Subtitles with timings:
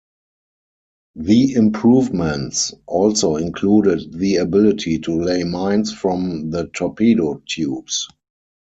[1.15, 8.07] The improvements also included the ability to lay mines from the torpedo tubes.